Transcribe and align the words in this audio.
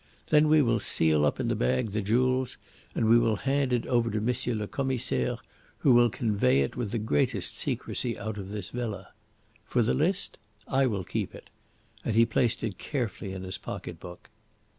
Then 0.29 0.47
we 0.47 0.63
will 0.63 0.79
seal 0.79 1.27
up 1.27 1.39
in 1.39 1.47
the 1.47 1.55
bag 1.55 1.91
the 1.91 2.01
jewels, 2.01 2.57
and 2.95 3.07
we 3.07 3.19
will 3.19 3.35
hand 3.35 3.71
it 3.71 3.85
over 3.85 4.09
to 4.09 4.17
M. 4.17 4.57
le 4.57 4.65
Commissaire, 4.67 5.37
who 5.77 5.93
will 5.93 6.09
convey 6.09 6.61
it 6.61 6.75
with 6.75 6.89
the 6.89 6.97
greatest 6.97 7.55
secrecy 7.55 8.17
out 8.17 8.39
of 8.39 8.49
this 8.49 8.71
villa. 8.71 9.09
For 9.63 9.83
the 9.83 9.93
list 9.93 10.39
I 10.67 10.87
will 10.87 11.03
keep 11.03 11.35
it," 11.35 11.51
and 12.03 12.15
he 12.15 12.25
placed 12.25 12.63
it 12.63 12.79
carefully 12.79 13.31
in 13.31 13.43
his 13.43 13.59
pocket 13.59 13.99
book. 13.99 14.31